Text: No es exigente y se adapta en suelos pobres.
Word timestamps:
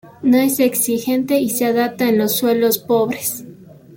No 0.23 0.39
es 0.39 0.59
exigente 0.59 1.37
y 1.37 1.51
se 1.51 1.65
adapta 1.65 2.09
en 2.09 2.27
suelos 2.27 2.79
pobres. 2.79 3.45